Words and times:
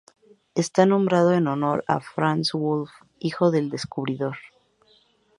Está 0.55 0.87
nombrado 0.87 1.31
en 1.31 1.45
honor 1.47 1.85
de 1.87 2.01
Franz 2.01 2.53
Wolf, 2.53 2.89
hijo 3.19 3.51
del 3.51 3.69
descubridor. 3.69 4.35